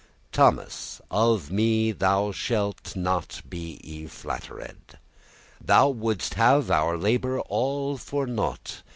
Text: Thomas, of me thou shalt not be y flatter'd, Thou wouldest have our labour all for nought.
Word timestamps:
Thomas, 0.31 0.99
of 1.11 1.51
me 1.51 1.91
thou 1.91 2.31
shalt 2.31 2.95
not 2.95 3.43
be 3.47 3.79
y 3.83 4.07
flatter'd, 4.07 4.97
Thou 5.63 5.89
wouldest 5.89 6.33
have 6.33 6.71
our 6.71 6.97
labour 6.97 7.39
all 7.41 7.97
for 7.97 8.25
nought. 8.25 8.81